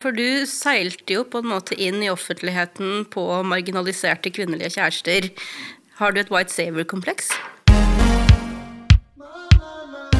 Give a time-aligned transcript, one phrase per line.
[0.00, 5.26] For du seilte jo på en måte inn i offentligheten på marginaliserte kvinnelige kjærester.
[5.98, 7.26] Har du et White Saver-kompleks?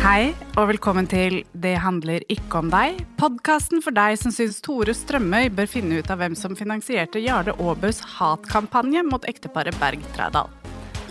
[0.03, 2.99] Hei, og velkommen til Det handler ikke om deg.
[3.17, 7.55] Podkasten for deg som syns Tore Strømøy bør finne ut av hvem som finansierte Jarle
[7.57, 10.53] Aabøs hatkampanje mot ekteparet Berg Trædal.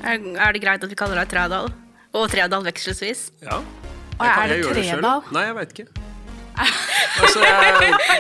[0.04, 1.74] Er, er det greit at vi kaller deg Trædal?
[2.14, 3.32] Og Trædal vekselvis?
[3.42, 3.64] Ja.
[4.20, 5.26] Og er det Tredal?
[5.34, 6.06] Nei, jeg veit ikke.
[7.20, 7.69] Altså, jeg,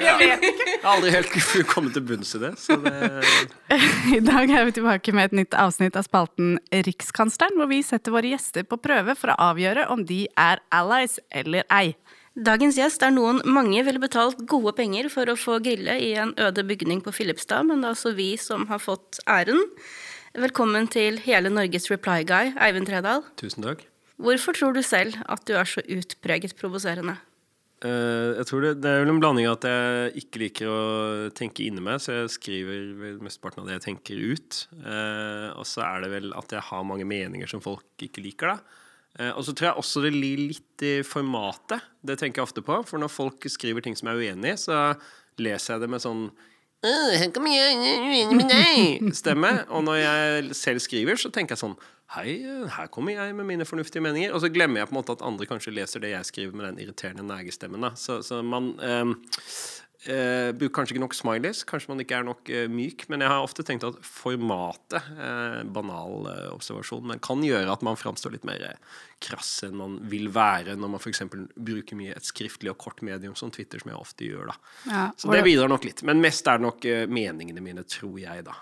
[0.04, 0.16] ja.
[0.22, 1.34] jeg har aldri helt
[1.74, 2.52] kommet til bunns i det,
[2.84, 3.34] det.
[4.18, 8.16] I dag er vi tilbake med et nytt avsnitt av spalten Rikskansleren, hvor vi setter
[8.16, 11.96] våre gjester på prøve for å avgjøre om de er allies eller ei.
[12.40, 16.36] Dagens gjest er noen mange ville betalt gode penger for å få grille i en
[16.40, 19.60] øde bygning på Filipstad, men det er altså vi som har fått æren.
[20.38, 23.26] Velkommen til hele Norges reply guy, Eivind Tredal.
[23.42, 23.82] Tusen takk.
[24.20, 27.18] Hvorfor tror du selv at du er så utpreget provoserende?
[27.80, 30.80] Uh, jeg tror det, det, er vel en blanding av at jeg ikke liker å
[31.36, 34.60] tenke inni meg, så jeg skriver mesteparten av det jeg tenker ut.
[34.84, 38.52] Uh, og så er det vel at jeg har mange meninger som folk ikke liker,
[38.52, 38.86] da.
[39.16, 41.88] Uh, og så tror jeg også det ligger litt i formatet.
[42.04, 42.82] Det tenker jeg ofte på.
[42.90, 44.84] For når folk skriver ting som jeg er uenig i, så
[45.40, 46.28] leser jeg det med sånn
[46.80, 49.14] «Hør hvor jeg er!
[49.14, 49.50] Stemme.
[49.68, 52.40] Og når jeg selv skriver, så tenker jeg sånn Hei,
[52.74, 54.32] her kommer jeg med mine fornuftige meninger.
[54.34, 56.66] Og så glemmer jeg på en måte at andre kanskje leser det jeg skriver med
[56.66, 57.86] den irriterende negestemmen.
[58.00, 59.12] Så, så man eh,
[60.06, 61.64] eh, bruker kanskje ikke nok smileys.
[61.68, 63.06] Kanskje man ikke er nok eh, myk.
[63.12, 67.84] Men jeg har ofte tenkt at formatet, eh, banal eh, observasjon, men kan gjøre at
[67.86, 71.26] man framstår litt mer eh, krass enn man vil være når man f.eks.
[71.56, 74.54] bruker mye et skriftlig og kort medium som Twitter, som jeg ofte gjør.
[74.54, 74.74] da.
[74.88, 76.04] Ja, så det bidrar nok litt.
[76.08, 78.56] Men mest er det nok meningene mine, tror jeg, da.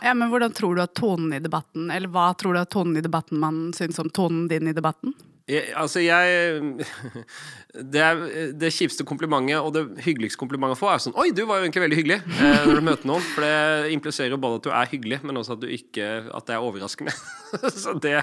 [0.00, 2.96] Ja, men hvordan tror du at tonen i debatten, eller hva tror du at tonen
[2.96, 5.12] i debatten man syns om tonen din i debatten?
[5.50, 6.86] Jeg, altså, jeg
[7.92, 8.20] det, er,
[8.54, 11.66] det kjipeste komplimentet og det hyggeligste komplimentet å få, er sånn Oi, du var jo
[11.66, 13.30] egentlig veldig hyggelig eh, når du møter noen.
[13.34, 16.46] For det impliserer jo både at du er hyggelig, men også at du ikke At
[16.48, 17.16] det er overraskende.
[17.82, 18.14] Så det,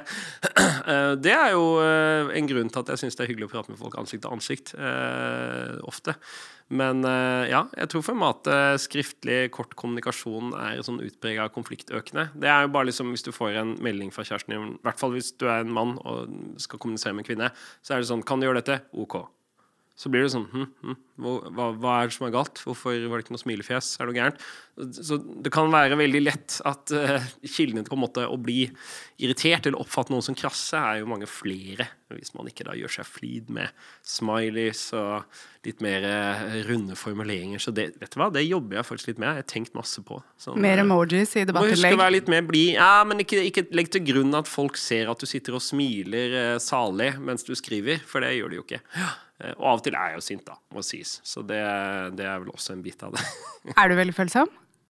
[0.91, 3.53] eh, det er jo eh, en grunn til at jeg syns det er hyggelig å
[3.53, 4.73] prate med folk ansikt til ansikt.
[4.77, 6.15] Eh, ofte.
[6.69, 7.01] Men
[7.49, 12.27] ja, jeg tror formatet skriftlig kort kommunikasjon er sånn utprega konfliktøkende.
[12.37, 15.01] Det er jo bare liksom hvis du får en melding fra kjæresten din, i hvert
[15.01, 16.29] fall hvis du er en mann og
[16.61, 17.49] skal kommunisere med en kvinne,
[17.81, 18.83] så er det sånn Kan du gjøre dette?
[18.93, 19.17] OK.
[19.99, 22.61] Så blir det sånn hm, hm, hva, hva, er det som er galt?
[22.63, 23.89] Hvorfor var det ikke noe smilefjes?
[23.97, 24.45] Er det noe gærent?
[24.95, 28.61] Så det kan være veldig lett at uh, kildene til på en måte å bli
[29.19, 31.89] irritert eller oppfatte noen som krasse, er jo mange flere.
[32.17, 33.69] Hvis man ikke da gjør seg flid med
[34.05, 35.27] smileys og
[35.67, 37.61] litt mer uh, runde formuleringer.
[37.61, 39.29] Så det, vet du hva, det jobber jeg faktisk litt med.
[39.29, 40.19] Jeg har tenkt masse på.
[40.39, 41.75] Sånn, mer emojis i debattinnlegg?
[41.75, 42.71] Må huske å være litt mer blid.
[42.77, 46.37] Ja, men ikke, ikke, legg til grunn at folk ser at du sitter og smiler
[46.39, 48.81] eh, salig mens du skriver, for det gjør de jo ikke.
[49.55, 51.19] Og av og til er jeg jo sint, da, må sies.
[51.27, 51.61] Så det,
[52.19, 53.23] det er vel også en bit av det.
[53.79, 54.51] er du veldig følsom?